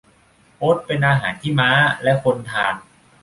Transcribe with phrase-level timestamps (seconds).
[0.59, 1.69] โอ๊ตเป็นอาหารที่ม้า
[2.03, 2.75] และคนทาน